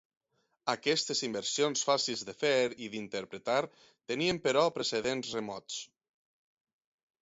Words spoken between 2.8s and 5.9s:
i d'interpretar, tenien, però, precedents remots.